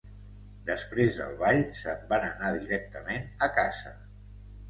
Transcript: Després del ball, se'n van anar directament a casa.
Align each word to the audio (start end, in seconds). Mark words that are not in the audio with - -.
Després 0.67 1.17
del 1.17 1.35
ball, 1.41 1.59
se'n 1.81 2.01
van 2.13 2.25
anar 2.29 2.51
directament 2.55 3.27
a 3.49 3.51
casa. 3.59 3.93